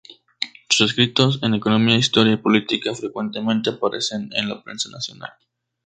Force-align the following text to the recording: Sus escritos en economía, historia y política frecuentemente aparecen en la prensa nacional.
Sus 0.67 0.89
escritos 0.89 1.37
en 1.43 1.53
economía, 1.53 1.95
historia 1.95 2.33
y 2.33 2.37
política 2.37 2.95
frecuentemente 2.95 3.69
aparecen 3.69 4.31
en 4.33 4.49
la 4.49 4.63
prensa 4.63 4.89
nacional. 4.89 5.29